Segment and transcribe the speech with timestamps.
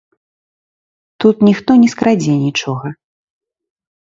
[1.23, 2.87] Тут ніхто не скрадзе нічога.